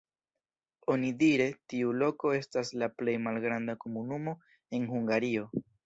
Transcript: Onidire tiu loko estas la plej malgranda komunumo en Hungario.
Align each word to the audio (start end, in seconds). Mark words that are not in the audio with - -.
Onidire 0.93 1.47
tiu 1.73 1.93
loko 2.05 2.33
estas 2.39 2.73
la 2.85 2.91
plej 2.97 3.17
malgranda 3.29 3.79
komunumo 3.85 4.39
en 4.79 4.93
Hungario. 4.97 5.51